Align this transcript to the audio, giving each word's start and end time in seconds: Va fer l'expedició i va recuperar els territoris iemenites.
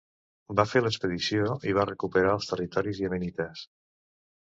Va 0.59 0.63
fer 0.71 0.81
l'expedició 0.85 1.53
i 1.73 1.77
va 1.81 1.85
recuperar 1.91 2.35
els 2.39 2.53
territoris 2.55 3.07
iemenites. 3.07 3.67